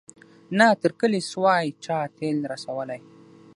[0.57, 3.01] نه تر کلي سوای چا تېل را رسولای